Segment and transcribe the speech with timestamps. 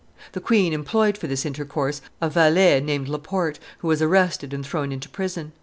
[0.31, 4.91] The queen employed for this intercourse a valet named Laporte, who was arrested and thrown
[4.91, 5.51] into prison.